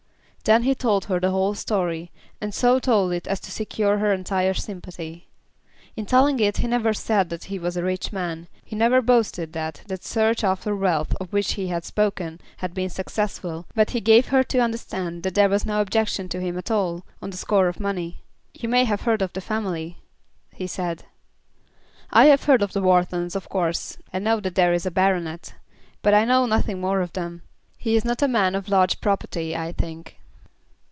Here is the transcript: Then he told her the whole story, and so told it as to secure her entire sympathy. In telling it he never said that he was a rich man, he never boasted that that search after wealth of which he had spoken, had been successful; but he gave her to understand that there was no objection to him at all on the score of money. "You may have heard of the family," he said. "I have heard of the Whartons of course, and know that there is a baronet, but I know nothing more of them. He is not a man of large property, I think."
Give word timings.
Then 0.43 0.63
he 0.63 0.73
told 0.73 1.05
her 1.05 1.19
the 1.19 1.29
whole 1.29 1.53
story, 1.53 2.11
and 2.41 2.51
so 2.51 2.79
told 2.79 3.13
it 3.13 3.27
as 3.27 3.39
to 3.41 3.51
secure 3.51 3.99
her 3.99 4.11
entire 4.11 4.55
sympathy. 4.55 5.29
In 5.95 6.07
telling 6.07 6.39
it 6.39 6.57
he 6.57 6.67
never 6.67 6.95
said 6.95 7.29
that 7.29 7.43
he 7.45 7.59
was 7.59 7.77
a 7.77 7.83
rich 7.83 8.11
man, 8.11 8.47
he 8.65 8.75
never 8.75 9.03
boasted 9.03 9.53
that 9.53 9.83
that 9.87 10.03
search 10.03 10.43
after 10.43 10.75
wealth 10.75 11.13
of 11.21 11.31
which 11.31 11.53
he 11.53 11.67
had 11.67 11.85
spoken, 11.85 12.41
had 12.57 12.73
been 12.73 12.89
successful; 12.89 13.67
but 13.75 13.91
he 13.91 14.01
gave 14.01 14.29
her 14.29 14.43
to 14.45 14.57
understand 14.57 15.21
that 15.21 15.35
there 15.35 15.47
was 15.47 15.63
no 15.63 15.79
objection 15.79 16.27
to 16.29 16.41
him 16.41 16.57
at 16.57 16.71
all 16.71 17.05
on 17.21 17.29
the 17.29 17.37
score 17.37 17.67
of 17.67 17.79
money. 17.79 18.23
"You 18.51 18.67
may 18.67 18.85
have 18.85 19.01
heard 19.01 19.21
of 19.21 19.33
the 19.33 19.41
family," 19.41 19.99
he 20.53 20.65
said. 20.65 21.03
"I 22.09 22.25
have 22.25 22.45
heard 22.45 22.63
of 22.63 22.73
the 22.73 22.81
Whartons 22.81 23.35
of 23.35 23.47
course, 23.47 23.99
and 24.11 24.23
know 24.23 24.39
that 24.39 24.55
there 24.55 24.73
is 24.73 24.87
a 24.87 24.91
baronet, 24.91 25.53
but 26.01 26.15
I 26.15 26.25
know 26.25 26.47
nothing 26.47 26.81
more 26.81 27.01
of 27.01 27.13
them. 27.13 27.43
He 27.77 27.95
is 27.95 28.03
not 28.03 28.23
a 28.23 28.27
man 28.27 28.55
of 28.55 28.69
large 28.69 29.01
property, 29.01 29.55
I 29.55 29.71
think." 29.71 30.17